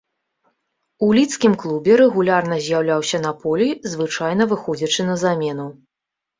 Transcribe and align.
У 1.07 1.09
лідскім 1.17 1.53
клубе 1.65 1.91
рэгулярна 2.03 2.57
з'яўляўся 2.69 3.21
на 3.27 3.35
полі, 3.45 3.69
звычайна 3.95 4.51
выходзячы 4.57 5.01
на 5.15 5.23
замену. 5.29 5.71